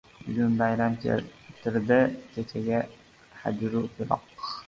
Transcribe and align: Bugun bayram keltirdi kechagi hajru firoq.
Bugun 0.27 0.53
bayram 0.61 0.93
keltirdi 1.03 1.99
kechagi 2.37 2.81
hajru 3.45 3.85
firoq. 3.99 4.27